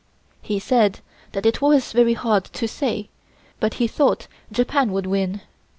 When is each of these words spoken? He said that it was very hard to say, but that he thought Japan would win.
He 0.41 0.57
said 0.57 0.99
that 1.31 1.45
it 1.45 1.61
was 1.61 1.91
very 1.91 2.15
hard 2.15 2.45
to 2.45 2.67
say, 2.67 3.09
but 3.59 3.73
that 3.73 3.77
he 3.77 3.85
thought 3.87 4.27
Japan 4.51 4.91
would 4.93 5.05
win. 5.05 5.41